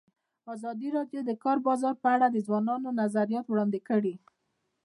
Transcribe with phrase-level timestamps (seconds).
[0.53, 4.13] ازادي راډیو د د کار بازار په اړه د ځوانانو نظریات وړاندې کړي.